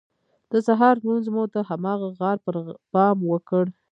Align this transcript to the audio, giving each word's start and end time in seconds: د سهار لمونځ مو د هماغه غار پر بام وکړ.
د 0.51 0.53
سهار 0.67 0.95
لمونځ 0.99 1.25
مو 1.33 1.43
د 1.53 1.55
هماغه 1.69 2.09
غار 2.19 2.37
پر 2.45 2.55
بام 2.93 3.17
وکړ. 3.31 3.65